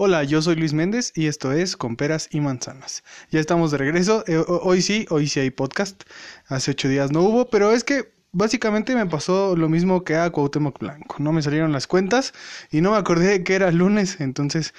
[0.00, 3.02] Hola, yo soy Luis Méndez y esto es Con Peras y Manzanas.
[3.32, 4.22] Ya estamos de regreso.
[4.28, 6.04] Eh, hoy sí, hoy sí hay podcast.
[6.46, 10.30] Hace ocho días no hubo, pero es que básicamente me pasó lo mismo que a
[10.30, 11.16] Cuauhtémoc Blanco.
[11.18, 12.32] No me salieron las cuentas
[12.70, 14.20] y no me acordé que era lunes.
[14.20, 14.72] Entonces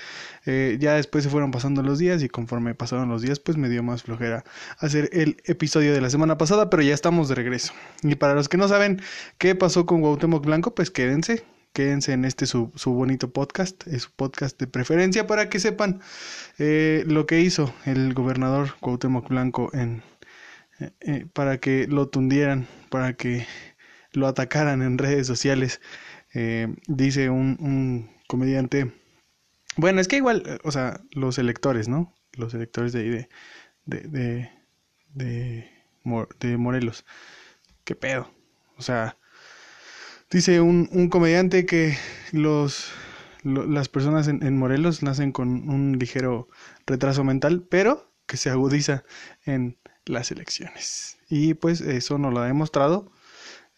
[0.46, 3.68] eh, ya después se fueron pasando los días y conforme pasaron los días pues me
[3.68, 4.46] dio más flojera
[4.78, 7.74] hacer el episodio de la semana pasada, pero ya estamos de regreso.
[8.04, 9.02] Y para los que no saben
[9.38, 11.44] qué pasó con Cuauhtémoc Blanco, pues quédense
[11.74, 16.02] quédense en este su, su, bonito podcast, es su podcast de preferencia para que sepan
[16.58, 20.04] eh, lo que hizo el gobernador Cuauhtémoc Blanco en,
[20.80, 23.46] eh, eh, para que lo tundieran, para que
[24.12, 25.82] lo atacaran en redes sociales.
[26.88, 28.92] dice un, un, comediante,
[29.78, 32.14] bueno, es que igual, o sea, los electores, ¿no?
[32.34, 33.30] Los electores de de,
[33.86, 34.50] de,
[35.14, 35.70] de,
[36.04, 37.06] de, de Morelos.
[37.84, 38.32] ¿Qué pedo?
[38.78, 39.18] O sea,
[40.32, 41.98] Dice un, un comediante que
[42.32, 42.92] los,
[43.44, 46.48] las personas en, Morelos nacen con un ligero
[46.86, 49.04] retraso mental, pero que se agudiza
[49.44, 51.18] en las elecciones.
[51.30, 53.12] Y pues eso nos lo ha demostrado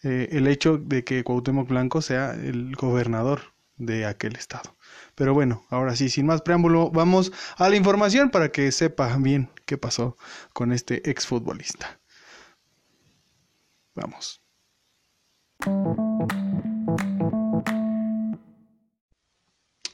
[0.02, 4.76] eh, el hecho de que Cuauhtémoc Blanco sea el gobernador de aquel estado.
[5.14, 9.50] Pero bueno, ahora sí, sin más preámbulo, vamos a la información para que sepa bien
[9.64, 10.18] qué pasó
[10.52, 11.98] con este exfutbolista.
[13.94, 14.41] Vamos.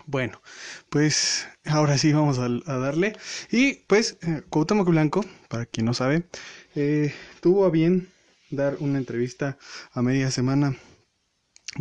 [0.06, 0.40] Bueno,
[0.88, 3.12] pues ahora sí vamos a, darle.
[3.50, 4.42] Y pues eh,
[4.86, 6.26] Blanco, para quien no sabe,
[6.74, 8.08] eh, tuvo a bien
[8.50, 9.58] dar una entrevista
[9.92, 10.76] a media semana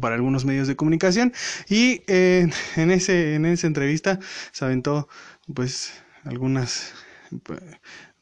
[0.01, 1.31] para algunos medios de comunicación
[1.69, 4.19] y eh, en ese en esa entrevista
[4.51, 5.07] se aventó
[5.53, 5.93] pues
[6.25, 6.93] algunas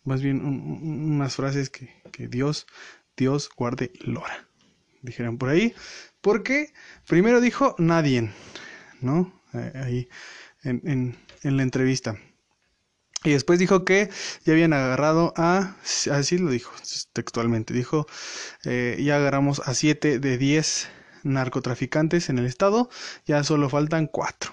[0.03, 2.67] más bien unas frases que, que Dios
[3.17, 4.47] Dios guarde Lora
[5.05, 5.73] dijeron por ahí
[6.21, 6.73] porque
[7.07, 8.31] primero dijo nadie
[9.01, 10.09] no eh, ahí
[10.63, 12.17] en, la entrevista.
[13.23, 14.09] Y después dijo que
[14.43, 15.75] ya habían agarrado a,
[16.11, 16.71] así lo dijo
[17.13, 18.07] textualmente, dijo,
[18.65, 20.89] eh, ya agarramos a 7 de 10
[21.23, 22.89] narcotraficantes en el estado,
[23.25, 24.51] ya solo faltan 4.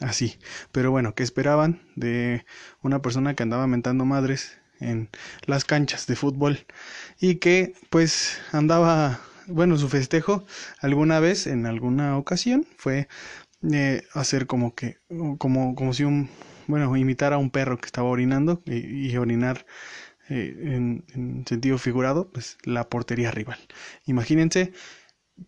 [0.00, 0.38] Así,
[0.72, 2.44] pero bueno, ¿qué esperaban de
[2.82, 5.08] una persona que andaba mentando madres en
[5.46, 6.66] las canchas de fútbol
[7.18, 10.44] y que pues andaba, bueno, su festejo
[10.80, 13.08] alguna vez, en alguna ocasión, fue
[14.12, 14.98] hacer como que,
[15.38, 16.28] como, como si un,
[16.66, 19.66] bueno, imitar a un perro que estaba orinando y, orinar
[20.28, 23.58] eh, en, sentido figurado, pues la portería rival.
[24.04, 24.72] Imagínense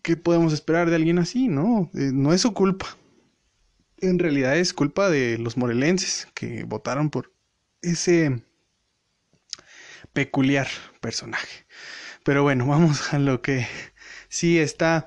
[0.02, 1.90] qué podemos esperar de alguien así, ¿no?
[1.94, 2.96] Eh, no es su culpa.
[4.00, 7.32] En realidad es culpa de los morelenses que votaron por
[7.82, 8.42] ese
[10.12, 10.68] peculiar
[11.00, 11.66] personaje.
[12.28, 13.66] Pero bueno, vamos a lo que
[14.28, 15.06] sí está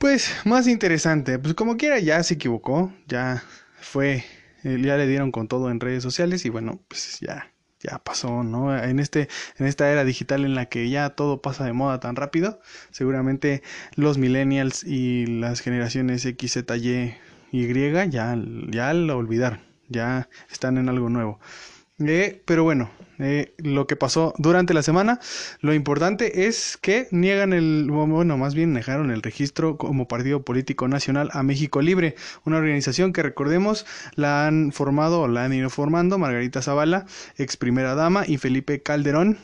[0.00, 3.44] pues más interesante, pues como quiera ya se equivocó, ya
[3.80, 4.24] fue,
[4.64, 8.42] eh, ya le dieron con todo en redes sociales y bueno, pues ya, ya pasó,
[8.42, 8.76] ¿no?
[8.76, 12.16] En este, en esta era digital en la que ya todo pasa de moda tan
[12.16, 13.62] rápido, seguramente
[13.94, 17.14] los millennials y las generaciones X, Z, Y,
[17.52, 18.36] Y ya,
[18.68, 21.38] ya lo olvidaron, ya están en algo nuevo.
[22.00, 25.20] Eh, pero bueno, eh, lo que pasó durante la semana,
[25.60, 30.88] lo importante es que niegan el, bueno, más bien negaron el registro como partido político
[30.88, 32.14] nacional a México Libre,
[32.44, 37.06] una organización que recordemos la han formado o la han ido formando Margarita Zavala,
[37.36, 39.38] ex primera dama, y Felipe Calderón,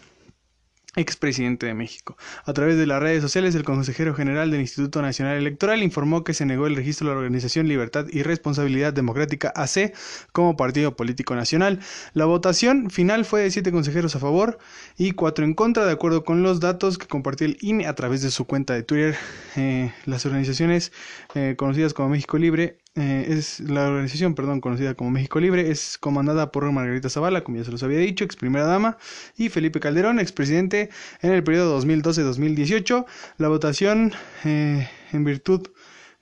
[0.96, 2.16] expresidente de México.
[2.44, 6.34] A través de las redes sociales, el consejero general del Instituto Nacional Electoral informó que
[6.34, 9.92] se negó el registro de la Organización Libertad y Responsabilidad Democrática AC
[10.32, 11.80] como partido político nacional.
[12.12, 14.58] La votación final fue de siete consejeros a favor
[14.96, 18.22] y cuatro en contra, de acuerdo con los datos que compartió el INE a través
[18.22, 19.16] de su cuenta de Twitter.
[19.56, 20.92] Eh, las organizaciones
[21.34, 25.98] eh, conocidas como México Libre eh, es la organización, perdón, conocida como México Libre, es
[25.98, 28.98] comandada por Margarita Zavala, como ya se los había dicho, ex primera dama,
[29.36, 30.90] y Felipe Calderón, expresidente
[31.20, 33.04] en el periodo 2012-2018.
[33.38, 34.12] La votación
[34.44, 35.68] eh, en virtud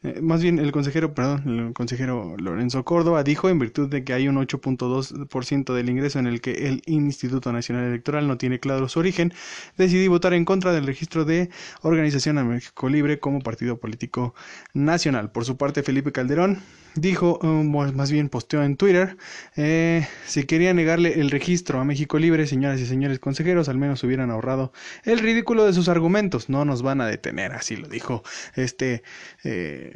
[0.03, 4.13] eh, más bien el consejero, perdón, el consejero Lorenzo Córdoba dijo en virtud de que
[4.13, 8.89] hay un 8.2% del ingreso en el que el Instituto Nacional Electoral no tiene claro
[8.89, 9.33] su origen,
[9.77, 11.51] decidí votar en contra del registro de
[11.83, 14.35] Organización a México Libre como partido político
[14.75, 15.31] nacional.
[15.31, 16.59] Por su parte, Felipe Calderón
[16.95, 19.17] dijo, um, más bien posteó en Twitter,
[19.57, 24.03] eh, si quería negarle el registro a México Libre, señoras y señores consejeros, al menos
[24.05, 24.73] hubieran ahorrado
[25.05, 28.23] el ridículo de sus argumentos, no nos van a detener, así lo dijo
[28.57, 29.03] este
[29.45, 29.92] eh,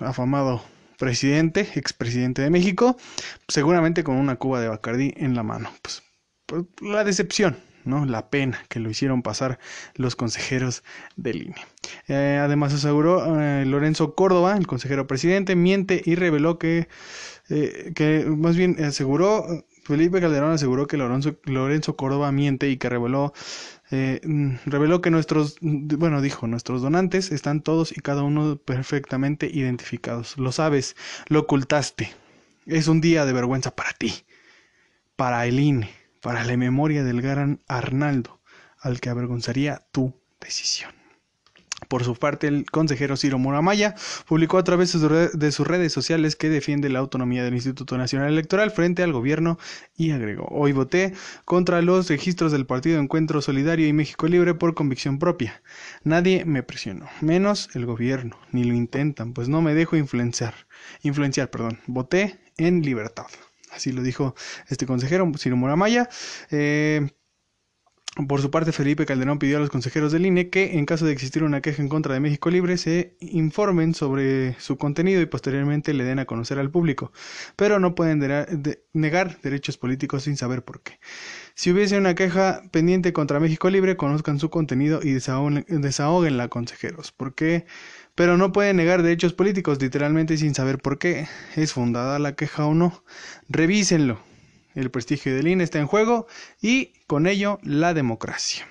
[0.00, 0.62] afamado
[0.98, 2.96] presidente, expresidente de México,
[3.48, 5.70] seguramente con una cuba de Bacardí en la mano.
[5.82, 6.02] Pues,
[6.46, 8.06] pues la decepción, ¿no?
[8.06, 9.58] La pena que lo hicieron pasar
[9.94, 10.82] los consejeros
[11.16, 11.56] del INE.
[12.08, 16.88] Eh, además aseguró eh, Lorenzo Córdoba, el consejero presidente, miente y reveló que
[17.48, 22.88] eh, que más bien aseguró, Felipe Calderón aseguró que Lorenzo, Lorenzo Córdoba miente y que
[22.88, 23.32] reveló,
[23.92, 29.46] eh, mm, reveló que nuestros, bueno, dijo, nuestros donantes están todos y cada uno perfectamente
[29.46, 30.36] identificados.
[30.38, 30.96] Lo sabes,
[31.28, 32.12] lo ocultaste.
[32.66, 34.12] Es un día de vergüenza para ti,
[35.14, 35.90] para el INE,
[36.20, 38.40] para la memoria del gran Arnaldo,
[38.80, 40.95] al que avergonzaría tu decisión.
[41.88, 43.94] Por su parte, el consejero Ciro Muramaya
[44.26, 48.70] publicó a través de sus redes sociales que defiende la autonomía del Instituto Nacional Electoral
[48.70, 49.58] frente al gobierno
[49.96, 54.74] y agregó, hoy voté contra los registros del Partido Encuentro Solidario y México Libre por
[54.74, 55.62] convicción propia.
[56.04, 60.54] Nadie me presionó, menos el gobierno, ni lo intentan, pues no me dejo influenciar.
[61.02, 61.80] Influenciar, perdón.
[61.86, 63.26] Voté en libertad.
[63.72, 64.34] Así lo dijo
[64.68, 66.08] este consejero, Ciro Muramaya.
[66.50, 67.10] Eh,
[68.28, 71.12] por su parte, Felipe Calderón pidió a los consejeros del INE que, en caso de
[71.12, 75.92] existir una queja en contra de México Libre, se informen sobre su contenido y posteriormente
[75.92, 77.12] le den a conocer al público,
[77.56, 78.18] pero no pueden
[78.94, 80.98] negar derechos políticos sin saber por qué.
[81.54, 87.12] Si hubiese una queja pendiente contra México Libre, conozcan su contenido y desahóguenla, consejeros.
[87.12, 87.66] ¿Por qué?
[88.14, 91.28] Pero no pueden negar derechos políticos literalmente sin saber por qué.
[91.54, 93.04] ¿Es fundada la queja o no?
[93.50, 94.25] Revísenlo
[94.76, 96.26] el prestigio del INE está en juego
[96.60, 98.68] y con ello la democracia.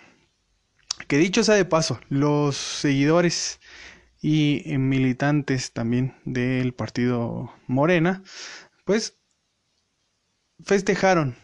[1.07, 3.59] Que dicho sea de paso, los seguidores
[4.21, 8.23] y militantes también del partido Morena,
[8.85, 9.17] pues
[10.63, 11.35] festejaron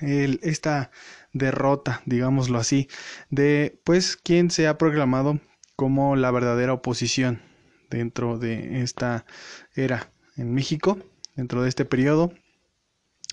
[0.00, 0.90] esta
[1.32, 2.88] derrota, digámoslo así,
[3.30, 5.40] de pues quien se ha proclamado
[5.74, 7.42] como la verdadera oposición
[7.90, 9.26] dentro de esta
[9.74, 10.98] era en México,
[11.34, 12.32] dentro de este periodo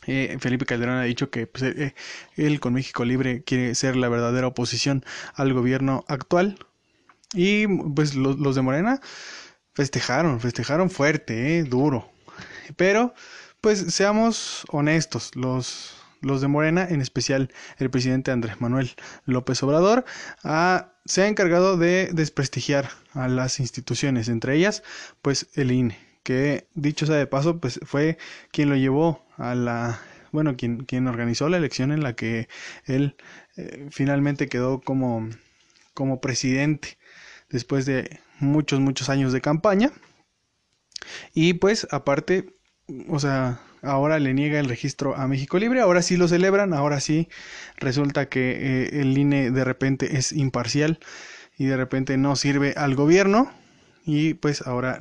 [0.07, 1.95] eh, Felipe Calderón ha dicho que pues, eh,
[2.35, 5.03] él con México Libre quiere ser la verdadera oposición
[5.33, 6.57] al gobierno actual.
[7.33, 9.01] Y pues los, de Morena
[9.73, 12.09] festejaron, festejaron fuerte, eh, duro.
[12.77, 13.13] Pero
[13.61, 20.05] pues seamos honestos, los, los de Morena, en especial el presidente Andrés Manuel López Obrador,
[21.05, 24.83] se ha encargado de desprestigiar a las instituciones, entre ellas
[25.21, 28.17] pues el INE que dicho sea de paso, pues fue
[28.51, 30.01] quien lo llevó a la,
[30.31, 32.49] bueno, quien, quien organizó la elección en la que
[32.85, 33.15] él
[33.57, 35.29] eh, finalmente quedó como,
[35.93, 36.97] como presidente
[37.49, 39.91] después de muchos, muchos años de campaña.
[41.35, 42.55] Y pues aparte,
[43.07, 47.01] o sea, ahora le niega el registro a México Libre, ahora sí lo celebran, ahora
[47.01, 47.29] sí
[47.77, 50.97] resulta que eh, el INE de repente es imparcial
[51.55, 53.51] y de repente no sirve al gobierno
[54.05, 54.99] y pues ahora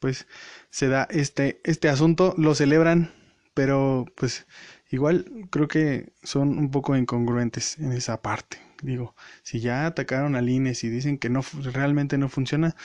[0.00, 0.26] pues
[0.70, 3.12] se da este, este asunto, lo celebran,
[3.54, 4.46] pero pues
[4.90, 8.58] igual creo que son un poco incongruentes en esa parte.
[8.82, 11.42] Digo, si ya atacaron al INE, y dicen que no
[11.72, 12.76] realmente no funciona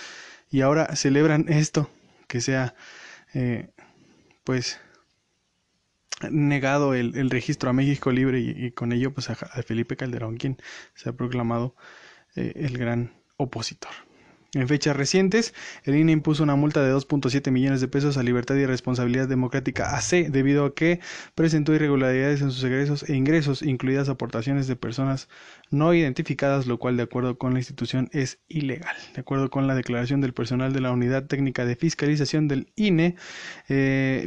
[0.49, 1.89] y ahora celebran esto,
[2.27, 2.75] que sea
[3.33, 3.69] eh,
[4.43, 4.79] pues
[6.29, 10.57] negado el, registro a México Libre y, con ello pues a, Felipe Calderón, quien
[10.95, 11.75] se ha proclamado
[12.35, 13.91] eh, el gran opositor.
[14.55, 15.51] En fechas recientes,
[15.83, 19.97] el INE impuso una multa de 2.7 millones de pesos a Libertad y Responsabilidad Democrática
[19.97, 20.99] AC debido a que
[21.33, 25.27] presentó irregularidades en sus egresos e ingresos, incluidas aportaciones de personas
[25.71, 28.95] no identificadas, lo cual de acuerdo con la institución es ilegal.
[29.15, 33.15] De acuerdo con la declaración del personal de la Unidad Técnica de Fiscalización del INE,
[33.69, 34.23] eh,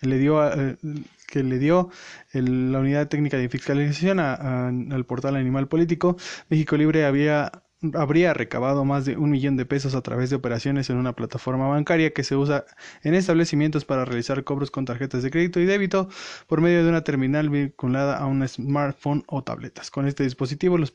[0.00, 0.78] le, dio eh,
[1.26, 1.90] que le dio
[2.32, 6.16] la unidad técnica de fiscalización al portal Animal Político,
[6.48, 7.61] México Libre había
[7.94, 11.68] habría recabado más de un millón de pesos a través de operaciones en una plataforma
[11.68, 12.64] bancaria que se usa
[13.02, 16.08] en establecimientos para realizar cobros con tarjetas de crédito y débito
[16.46, 19.90] por medio de una terminal vinculada a un smartphone o tabletas.
[19.90, 20.92] Con este dispositivo, los,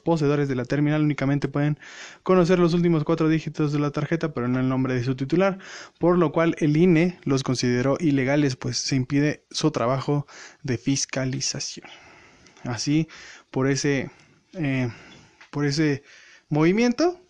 [0.00, 1.78] poseedores de la terminal únicamente pueden
[2.22, 5.58] conocer los últimos cuatro dígitos de la tarjeta, pero no el nombre de su titular,
[5.98, 10.26] por lo cual el INE los consideró ilegales, pues se impide su trabajo
[10.62, 11.88] de fiscalización.
[12.64, 13.08] Así,
[13.50, 14.10] por ese...
[14.54, 14.90] Eh,
[15.50, 16.02] por ese
[16.48, 17.20] movimiento,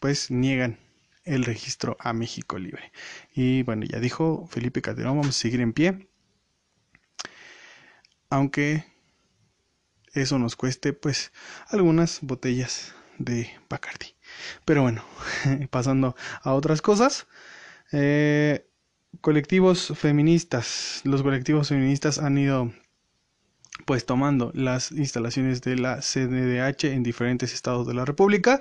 [0.00, 0.78] pues niegan
[1.24, 2.92] el registro a México Libre.
[3.34, 6.08] Y bueno, ya dijo Felipe Calderón, vamos a seguir en pie.
[8.28, 8.84] Aunque
[10.12, 11.32] eso nos cueste pues
[11.68, 14.14] algunas botellas de Bacardi.
[14.64, 15.04] Pero bueno,
[15.70, 17.26] pasando a otras cosas.
[17.92, 18.66] Eh,
[19.20, 21.00] colectivos feministas.
[21.04, 22.72] Los colectivos feministas han ido
[23.86, 28.60] pues tomando las instalaciones de la CNDH en diferentes estados de la República.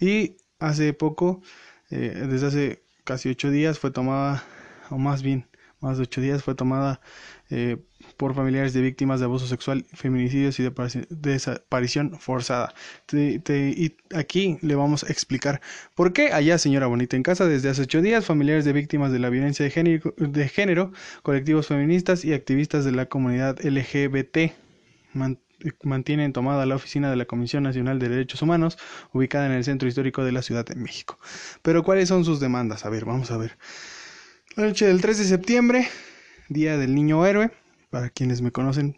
[0.00, 1.42] Y hace poco,
[1.90, 4.44] eh, desde hace casi ocho días, fue tomada,
[4.90, 5.46] o más bien
[5.80, 7.00] más de ocho días, fue tomada
[7.48, 7.78] eh,
[8.20, 12.74] por familiares de víctimas de abuso sexual, feminicidios y de desaparición forzada.
[13.14, 15.62] y aquí le vamos a explicar
[15.94, 19.20] por qué allá, señora Bonita, en casa desde hace ocho días, familiares de víctimas de
[19.20, 24.52] la violencia de género, de género colectivos feministas y activistas de la comunidad LGBT
[25.82, 28.76] mantienen tomada la oficina de la Comisión Nacional de Derechos Humanos,
[29.14, 31.18] ubicada en el centro histórico de la Ciudad de México.
[31.62, 32.84] Pero ¿cuáles son sus demandas?
[32.84, 33.56] A ver, vamos a ver.
[34.56, 35.88] La noche del 3 de septiembre,
[36.50, 37.50] Día del Niño Héroe,
[37.90, 38.96] para quienes me conocen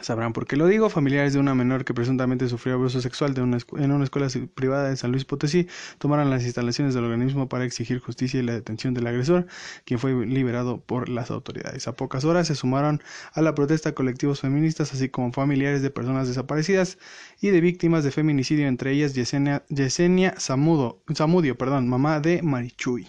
[0.00, 3.92] sabrán por qué lo digo, familiares de una menor que presuntamente sufrió abuso sexual en
[3.92, 8.40] una escuela privada de San Luis Potosí tomaron las instalaciones del organismo para exigir justicia
[8.40, 9.46] y la detención del agresor,
[9.84, 11.86] quien fue liberado por las autoridades.
[11.86, 16.28] A pocas horas se sumaron a la protesta colectivos feministas, así como familiares de personas
[16.28, 16.98] desaparecidas
[17.40, 23.06] y de víctimas de feminicidio, entre ellas Yesenia, Yesenia Zamudo, Zamudio, perdón, mamá de Marichuy.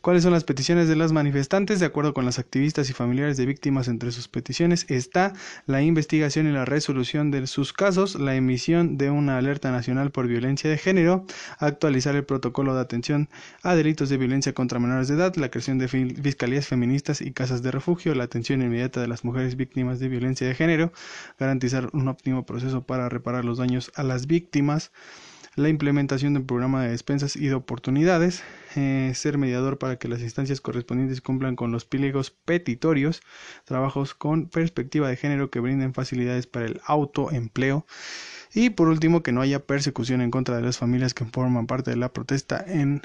[0.00, 1.80] ¿Cuáles son las peticiones de las manifestantes?
[1.80, 5.32] De acuerdo con las activistas y familiares de víctimas, entre sus peticiones está
[5.66, 10.28] la investigación y la resolución de sus casos, la emisión de una alerta nacional por
[10.28, 11.26] violencia de género,
[11.58, 13.28] actualizar el protocolo de atención
[13.64, 17.62] a delitos de violencia contra menores de edad, la creación de fiscalías feministas y casas
[17.62, 20.92] de refugio, la atención inmediata de las mujeres víctimas de violencia de género,
[21.40, 24.92] garantizar un óptimo proceso para reparar los daños a las víctimas,
[25.58, 28.44] la implementación del programa de despensas y de oportunidades,
[28.76, 33.20] eh, ser mediador para que las instancias correspondientes cumplan con los pliegos petitorios,
[33.64, 37.86] trabajos con perspectiva de género que brinden facilidades para el autoempleo
[38.54, 41.90] y por último que no haya persecución en contra de las familias que forman parte
[41.90, 43.02] de la protesta en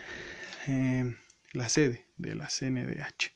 [0.68, 1.16] eh,
[1.54, 3.32] la sede de la CNDH.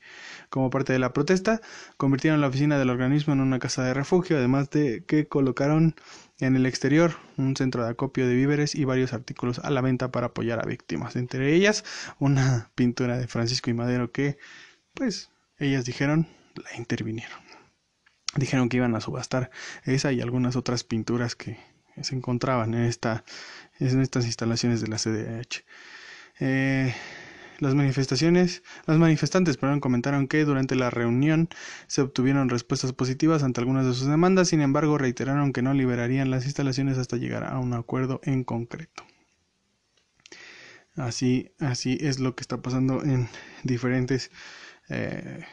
[0.50, 1.62] Como parte de la protesta,
[1.98, 5.96] convirtieron la oficina del organismo en una casa de refugio, además de que colocaron
[6.40, 10.12] en el exterior, un centro de acopio de víveres y varios artículos a la venta
[10.12, 11.84] para apoyar a víctimas, entre ellas
[12.20, 14.38] una pintura de Francisco y Madero que,
[14.94, 17.40] pues, ellas dijeron, la intervinieron.
[18.36, 19.50] Dijeron que iban a subastar
[19.84, 21.58] esa y algunas otras pinturas que
[22.02, 23.24] se encontraban en, esta,
[23.80, 25.64] en estas instalaciones de la CDH.
[26.40, 26.94] Eh,
[27.60, 31.50] las manifestaciones, las manifestantes perdón, comentaron que durante la reunión
[31.88, 36.32] se obtuvieron respuestas positivas ante algunas de sus demandas, sin embargo reiteraron que no liberarían
[36.32, 39.04] las instalaciones hasta llegar a un acuerdo en concreto.
[40.96, 43.30] Así, así es lo que está pasando en
[43.64, 44.32] diferentes
[44.90, 45.46] eh,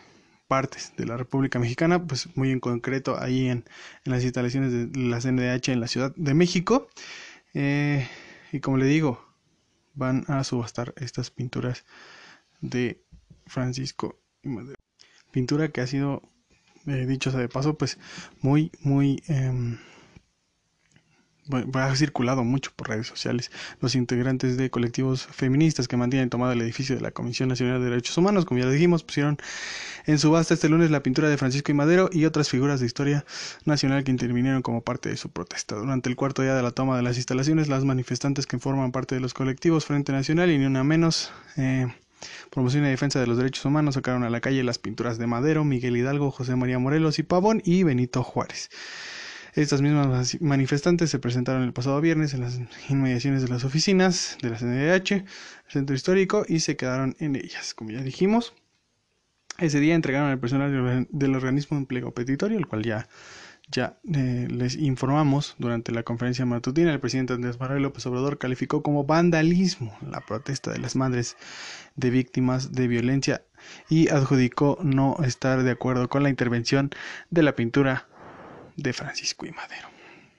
[0.49, 3.65] partes de la República Mexicana, pues muy en concreto ahí en,
[4.05, 6.89] las instalaciones de la CNDH en la Ciudad de México.
[7.53, 8.09] Eh,
[8.53, 9.21] y como le digo,
[9.95, 11.85] van a subastar estas pinturas
[12.61, 13.03] de
[13.47, 14.77] Francisco Madero.
[15.31, 16.23] Pintura que ha sido,
[16.87, 17.99] eh, dicho sea de paso, pues
[18.41, 19.23] muy, muy...
[19.29, 19.79] Eh,
[21.75, 23.51] ha circulado mucho por redes sociales.
[23.81, 27.91] Los integrantes de colectivos feministas que mantienen tomado el edificio de la Comisión Nacional de
[27.91, 29.39] Derechos Humanos, como ya dijimos, pusieron
[30.07, 33.25] en subasta este lunes la pintura de Francisco y Madero y otras figuras de historia
[33.65, 35.77] nacional que intervinieron como parte de su protesta.
[35.77, 39.15] Durante el cuarto día de la toma de las instalaciones, las manifestantes que forman parte
[39.15, 41.89] de los colectivos Frente Nacional y ni una menos eh,
[42.51, 45.65] Promoción y Defensa de los Derechos Humanos sacaron a la calle las pinturas de Madero,
[45.65, 48.71] Miguel Hidalgo, José María Morelos y Pavón y Benito Juárez.
[49.55, 54.51] Estas mismas manifestantes se presentaron el pasado viernes en las inmediaciones de las oficinas de
[54.51, 55.25] la CNDH,
[55.69, 57.73] centro histórico, y se quedaron en ellas.
[57.73, 58.53] Como ya dijimos,
[59.59, 63.07] ese día entregaron al personal del organismo un pliego petitorio, el cual ya,
[63.71, 66.93] ya eh, les informamos durante la conferencia matutina.
[66.93, 71.37] El presidente Andrés Manuel López Obrador calificó como vandalismo la protesta de las madres
[71.95, 73.45] de víctimas de violencia
[73.89, 76.91] y adjudicó no estar de acuerdo con la intervención
[77.31, 78.09] de la pintura
[78.77, 79.89] de Francisco y Madero.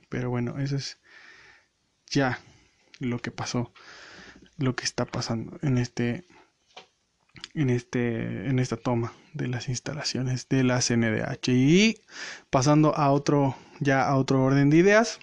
[0.10, 1.00] Pero bueno, eso es
[2.08, 2.40] ya
[3.00, 3.74] lo que pasó,
[4.58, 6.26] lo que está pasando en este
[7.54, 12.02] en este en esta toma de las instalaciones de la CNDH y
[12.50, 15.20] pasando a otro ya a otro orden de ideas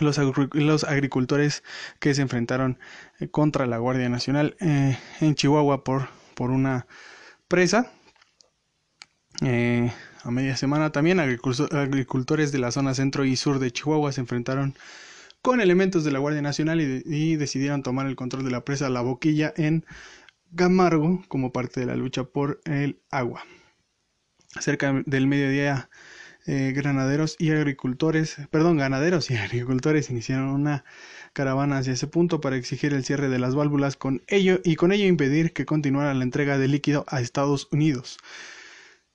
[0.00, 0.18] los,
[0.52, 1.62] los agricultores
[2.00, 2.78] que se enfrentaron
[3.20, 6.86] eh, contra la Guardia Nacional eh, en Chihuahua por por una
[7.48, 7.92] presa
[9.42, 9.92] eh,
[10.26, 14.74] a media semana también agricultores de la zona centro y sur de Chihuahua se enfrentaron
[15.40, 19.02] con elementos de la Guardia Nacional y, decidieron tomar el control de la presa La
[19.02, 19.84] Boquilla en
[20.50, 23.44] Gamargo como parte de la lucha por el agua.
[24.58, 25.90] Cerca del mediodía,
[26.44, 30.84] eh, granaderos y agricultores, perdón, ganaderos y agricultores iniciaron una
[31.34, 34.90] caravana hacia ese punto para exigir el cierre de las válvulas con ello y con
[34.90, 38.18] ello impedir que continuara la entrega de líquido a Estados Unidos.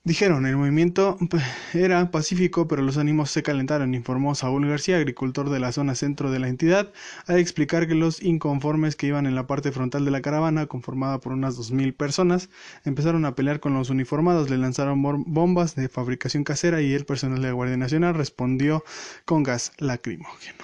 [0.03, 1.43] Dijeron, el movimiento pues,
[1.75, 6.31] era pacífico, pero los ánimos se calentaron, informó Saúl García, agricultor de la zona centro
[6.31, 6.91] de la entidad,
[7.27, 11.19] al explicar que los inconformes que iban en la parte frontal de la caravana, conformada
[11.19, 12.49] por unas dos mil personas,
[12.83, 17.39] empezaron a pelear con los uniformados, le lanzaron bombas de fabricación casera y el personal
[17.39, 18.83] de la Guardia Nacional respondió
[19.25, 20.63] con gas lacrimógeno.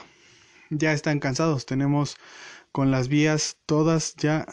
[0.72, 2.18] Ya están cansados, tenemos
[2.72, 4.48] con las vías todas ya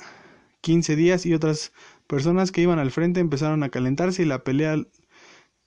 [0.61, 1.73] 15 días y otras
[2.07, 4.77] Personas que iban al frente empezaron a calentarse y la pelea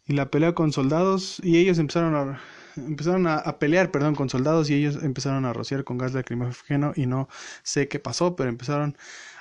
[0.05, 2.39] y la pelea con soldados y ellos empezaron a
[2.77, 7.05] empezaron a, pelear, perdón, con soldados y ellos empezaron a rociar con gas lacrimógeno y
[7.05, 7.27] no
[7.63, 8.97] sé qué pasó, pero empezaron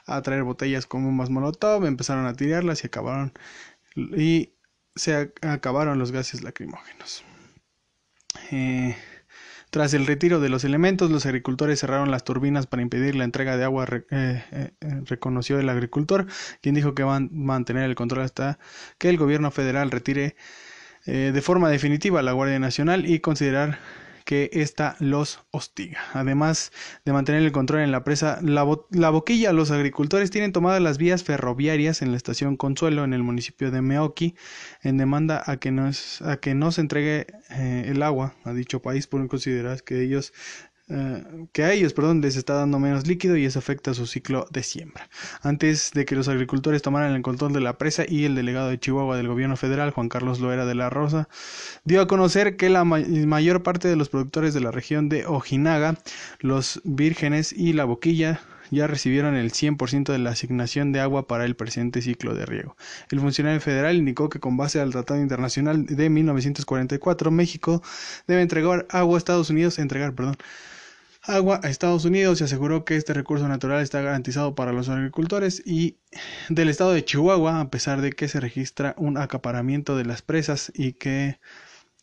[0.06, 3.32] a traer botellas con bombas molotov, empezaron a tirarlas y acabaron
[3.94, 4.52] y
[4.94, 7.24] se acabaron los gases lacrimógenos.
[8.50, 8.96] Eh,
[9.70, 13.56] tras el retiro de los elementos, los agricultores cerraron las turbinas para impedir la entrega
[13.56, 16.26] de agua, eh, eh, eh, reconoció el agricultor,
[16.62, 18.58] quien dijo que van a mantener el control hasta
[18.98, 20.36] que el gobierno federal retire
[21.04, 23.78] de forma definitiva la Guardia Nacional y considerar
[24.26, 26.00] que ésta los hostiga.
[26.12, 26.72] Además
[27.04, 28.64] de mantener el control en la presa La,
[29.10, 33.70] Boquilla, los agricultores tienen tomadas las vías ferroviarias en la estación Consuelo en el municipio
[33.70, 34.34] de Meoqui
[34.82, 35.88] en demanda a que, no
[36.24, 40.32] a que no se entregue eh, el agua a dicho país por considerar que ellos
[40.88, 44.46] eh, que a ellos, perdón, les está dando menos líquido y eso afecta su ciclo
[44.50, 45.08] de siembra.
[45.42, 48.78] Antes de que los agricultores tomaran el control de la presa y el delegado de
[48.78, 51.28] Chihuahua del gobierno federal, Juan Carlos Loera de la Rosa,
[51.84, 55.96] dio a conocer que la mayor parte de los productores de la región de Ojinaga,
[56.40, 58.40] los vírgenes y la boquilla
[58.70, 62.76] ya recibieron el 100% de la asignación de agua para el presente ciclo de riego.
[63.10, 67.82] El funcionario federal indicó que con base al Tratado Internacional de 1944, México
[68.26, 70.36] debe entregar agua a Estados Unidos, entregar, perdón,
[71.26, 75.62] agua a Estados Unidos y aseguró que este recurso natural está garantizado para los agricultores
[75.64, 75.98] y
[76.48, 80.72] del estado de Chihuahua, a pesar de que se registra un acaparamiento de las presas
[80.74, 81.38] y que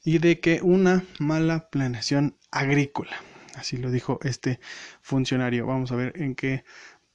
[0.03, 3.15] y de que una mala planeación agrícola.
[3.55, 4.59] Así lo dijo este
[5.01, 5.65] funcionario.
[5.65, 6.65] Vamos a ver en qué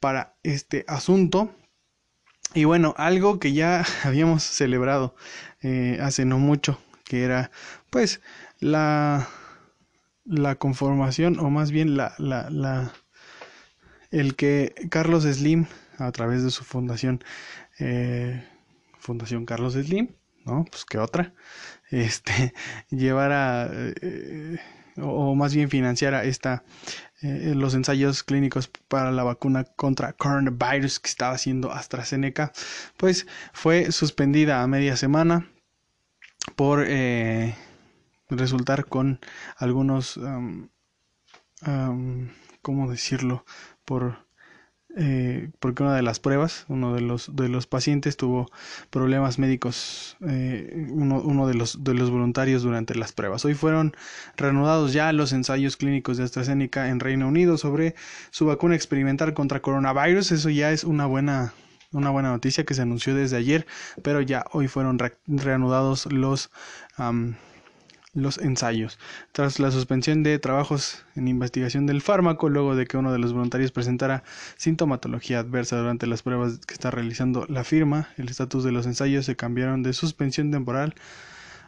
[0.01, 1.55] para este asunto.
[2.55, 5.15] Y bueno, algo que ya habíamos celebrado
[5.61, 7.51] eh, hace no mucho, que era
[7.91, 8.21] pues
[8.61, 9.29] la
[10.29, 12.93] la conformación, o más bien la, la, la,
[14.11, 15.67] el que Carlos Slim,
[15.99, 17.25] a través de su fundación,
[17.79, 18.45] eh,
[18.99, 20.09] Fundación Carlos Slim,
[20.45, 20.65] ¿no?
[20.71, 21.33] Pues que otra,
[21.91, 22.53] este,
[22.91, 24.59] llevara, eh,
[24.97, 26.65] o, más bien financiara esta,
[27.23, 32.53] eh, los ensayos clínicos para la vacuna contra coronavirus que estaba haciendo AstraZeneca,
[32.97, 35.49] pues fue suspendida a media semana
[36.57, 37.55] por eh,
[38.29, 39.21] resultar con
[39.57, 40.21] algunos,
[42.63, 43.45] ¿cómo decirlo?
[43.85, 44.29] Por,
[44.97, 48.51] eh, porque una de las pruebas, uno de los, de los pacientes tuvo
[48.91, 53.45] problemas médicos, eh, uno, uno de, los, de los voluntarios durante las pruebas.
[53.45, 53.95] Hoy fueron
[54.37, 57.95] reanudados ya los ensayos clínicos de AstraZeneca en Reino Unido sobre
[58.31, 60.33] su vacuna experimental contra coronavirus.
[60.33, 61.53] Eso ya es una buena
[61.93, 63.67] una buena noticia que se anunció desde ayer,
[64.03, 66.51] pero ya hoy fueron reanudados los
[68.23, 68.99] los ensayos.
[69.33, 73.33] Tras la suspensión de trabajos en investigación del fármaco, luego de que uno de los
[73.33, 74.25] voluntarios presentara
[74.57, 79.27] sintomatología adversa durante las pruebas que está realizando la firma, el estatus de los ensayos
[79.27, 80.95] se cambiaron de suspensión temporal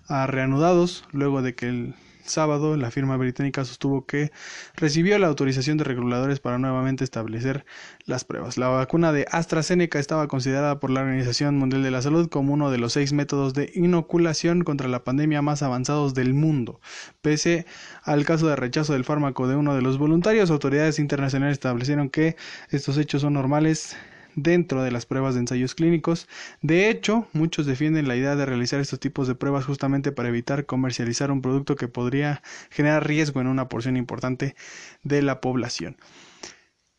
[0.06, 4.30] a reanudados, luego de que el sábado, la firma británica sostuvo que
[4.74, 7.64] recibió la autorización de reguladores para nuevamente establecer
[8.06, 8.59] las pruebas.
[8.59, 12.70] La vacuna de AstraZeneca estaba considerada por la Organización Mundial de la Salud como uno
[12.70, 16.80] de los seis métodos de inoculación contra la pandemia más avanzados del mundo.
[17.22, 17.66] Pese
[18.02, 22.37] al caso de rechazo del fármaco de uno de los voluntarios, autoridades internacionales establecieron que
[22.70, 23.96] estos hechos son normales
[24.34, 26.28] dentro de las pruebas de ensayos clínicos.
[26.62, 30.66] De hecho, muchos defienden la idea de realizar estos tipos de pruebas justamente para evitar
[30.66, 34.54] comercializar un producto que podría generar riesgo en una porción importante
[35.02, 35.96] de la población.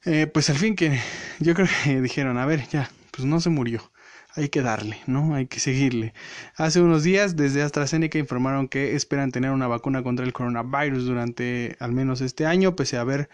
[0.04, 1.00] Eh, pues al fin que
[1.40, 3.92] yo creo que dijeron, a ver, ya, pues no se murió.
[4.34, 5.36] Hay que darle, ¿no?
[5.36, 6.14] Hay que seguirle.
[6.56, 11.76] Hace unos días, desde AstraZeneca informaron que esperan tener una vacuna contra el coronavirus durante
[11.80, 13.30] al menos este año, pese a haber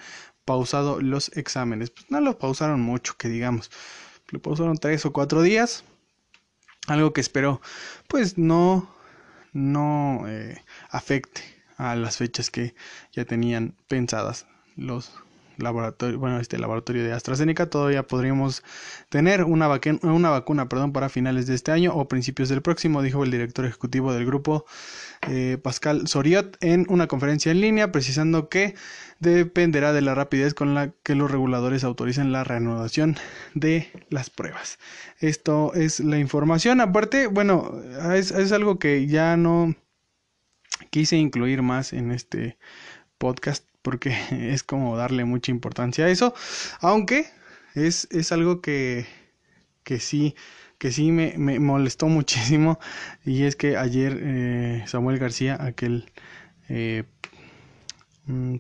[0.48, 1.92] pausado los exámenes.
[1.92, 3.70] Pues no lo pausaron mucho, que digamos.
[4.30, 5.84] Lo pausaron tres o cuatro días.
[6.88, 7.62] Algo que espero,
[8.08, 8.90] pues no,
[9.52, 11.42] no eh, afecte
[11.76, 12.74] a las fechas que
[13.12, 15.12] ya tenían pensadas los
[15.58, 18.64] laboratorio, bueno, este laboratorio de AstraZeneca, todavía podríamos
[19.10, 19.70] tener una,
[20.02, 23.66] una vacuna perdón, para finales de este año o principios del próximo, dijo el director
[23.66, 24.66] ejecutivo del grupo
[25.28, 28.76] eh, Pascal Soriot en una conferencia en línea, precisando que
[29.20, 33.18] dependerá de la rapidez con la que los reguladores autoricen la reanudación
[33.54, 34.78] de las pruebas.
[35.20, 36.82] Esto es la información.
[36.82, 37.82] Aparte, bueno,
[38.14, 39.76] es, es algo que ya no
[40.90, 42.58] quise incluir más en este
[43.18, 44.12] podcast porque
[44.54, 46.34] es como darle mucha importancia a eso,
[46.82, 47.26] aunque
[47.74, 49.06] es, es algo que,
[49.86, 50.36] que sí
[50.78, 52.80] que sí me, molestó muchísimo
[53.24, 56.12] y es que ayer eh, Samuel García, aquel
[56.68, 57.06] eh,
[58.26, 58.58] mm,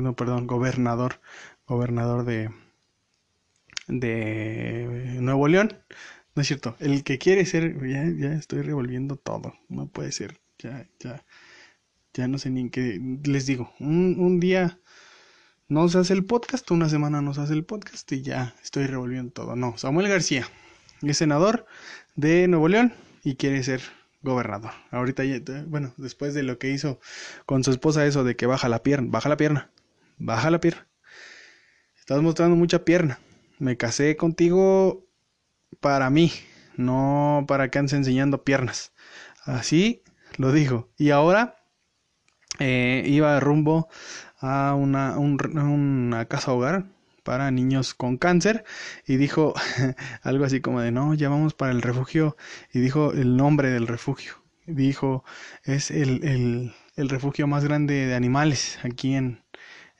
[0.00, 1.20] no, perdón, gobernador,
[1.66, 2.50] gobernador de,
[3.88, 5.76] de Nuevo León,
[6.36, 10.40] no es cierto, el que quiere ser, ya, ya estoy revolviendo todo, no puede ser,
[10.58, 11.24] ya, ya,
[12.14, 14.78] ya no sé ni en qué, les digo, un, un día
[15.68, 18.86] no se hace el podcast, una semana no se hace el podcast y ya estoy
[18.86, 19.56] revolviendo todo.
[19.56, 20.46] No, Samuel García
[21.00, 21.66] es senador
[22.14, 22.92] de Nuevo León
[23.24, 23.80] y quiere ser
[24.20, 24.72] gobernador.
[24.90, 27.00] Ahorita, ya, bueno, después de lo que hizo
[27.46, 29.70] con su esposa, eso de que baja la pierna, baja la pierna,
[30.18, 30.86] baja la pierna.
[31.98, 33.18] Estás mostrando mucha pierna.
[33.58, 35.06] Me casé contigo
[35.80, 36.32] para mí,
[36.76, 38.92] no para que andes enseñando piernas.
[39.44, 40.02] Así
[40.36, 40.90] lo dijo.
[40.96, 41.61] Y ahora
[42.62, 43.88] eh, iba rumbo
[44.38, 46.86] a una, una casa hogar
[47.24, 48.64] para niños con cáncer
[49.06, 49.54] y dijo
[50.22, 52.36] algo así como de no, ya vamos para el refugio
[52.72, 54.34] y dijo el nombre del refugio.
[54.66, 55.24] Dijo
[55.64, 59.42] es el, el, el refugio más grande de animales aquí en,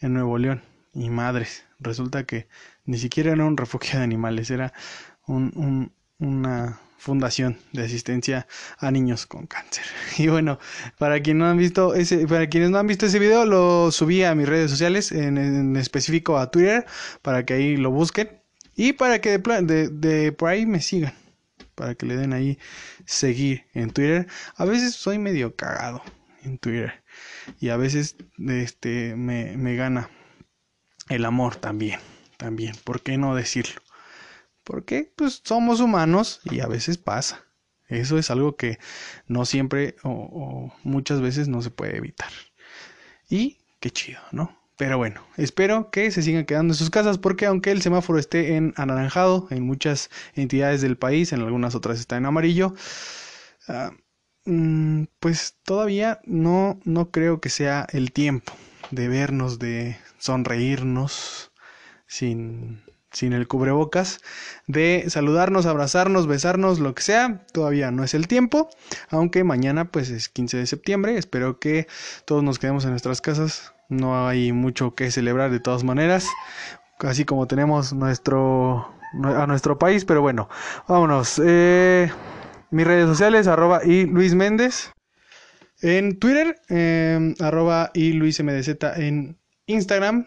[0.01, 0.63] en Nuevo León
[0.95, 1.65] y madres.
[1.81, 2.49] Resulta que
[2.85, 4.73] ni siquiera era un refugio de animales, era
[5.27, 8.47] un, un, una Fundación de Asistencia
[8.79, 9.85] a Niños con Cáncer.
[10.19, 10.61] Y bueno,
[10.99, 14.23] para quienes no han visto ese, para quienes no han visto ese video, lo subí
[14.23, 16.87] a mis redes sociales, en, específico a Twitter,
[17.21, 18.41] para que ahí lo busquen
[18.77, 21.13] y para que de, de, por ahí me sigan,
[21.75, 22.57] para que le den ahí
[23.05, 24.29] seguir en Twitter.
[24.55, 26.05] A veces soy medio cagado
[26.45, 27.03] en Twitter
[27.59, 28.15] y a veces
[28.49, 30.09] este me, me gana
[31.09, 31.99] el amor también,
[32.37, 33.83] también, ¿por qué no decirlo?
[34.65, 37.45] Porque pues somos humanos y a veces pasa.
[37.89, 38.79] Eso es algo que
[39.27, 42.31] no siempre o, muchas veces no se puede evitar.
[43.29, 44.57] Y qué chido, ¿no?
[44.77, 48.57] Pero bueno, espero que se sigan quedando en sus casas porque aunque el semáforo esté
[48.57, 52.75] en anaranjado en muchas entidades del país, en algunas otras está en amarillo,
[53.69, 53.93] ah,
[54.47, 58.53] mm, pues todavía no, no creo que sea el tiempo
[58.91, 61.53] de vernos, de sonreírnos
[62.07, 64.21] sin sin el cubrebocas,
[64.67, 67.45] de saludarnos, abrazarnos, besarnos, lo que sea.
[67.53, 68.69] Todavía no es el tiempo,
[69.11, 71.17] aunque mañana pues es 15 de septiembre.
[71.17, 71.87] Espero que
[72.25, 73.75] todos nos quedemos en nuestras casas.
[73.89, 76.27] No hay mucho que celebrar de todas maneras,
[77.01, 78.89] así como tenemos nuestro
[79.23, 80.49] a nuestro país, pero bueno,
[80.89, 81.41] vámonos.
[81.45, 82.11] Eh,
[82.71, 84.93] mis redes sociales, arroba y Luis Méndez.
[85.83, 90.27] En Twitter, eh, arroba y Luis MDZ en Instagram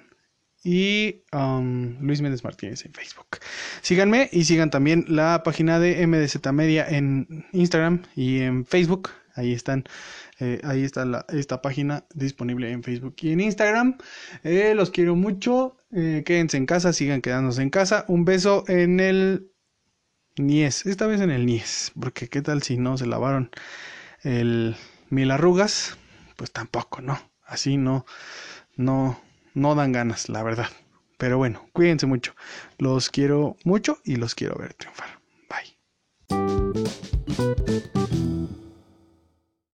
[0.65, 3.37] y um, Luis Méndez Martínez en Facebook.
[3.83, 9.11] Síganme y sigan también la página de MDZ Media en Instagram y en Facebook.
[9.35, 9.83] Ahí están,
[10.39, 13.97] eh, ahí está esta página disponible en Facebook y en Instagram.
[14.43, 15.77] Eh, los quiero mucho.
[15.91, 18.03] Eh, quédense en casa, sigan quedándose en casa.
[18.07, 19.51] Un beso en el
[20.37, 23.51] Nies, esta vez en el Nies, porque qué tal si no se lavaron
[24.23, 24.75] el
[25.09, 25.95] mil arrugas,
[26.35, 27.19] pues tampoco, ¿no?
[27.45, 28.05] Así no,
[28.75, 29.21] no,
[29.55, 30.69] no dan ganas, la verdad.
[31.17, 32.35] Pero bueno, cuídense mucho.
[32.77, 35.19] Los quiero mucho y los quiero ver triunfar.
[35.49, 35.75] Bye.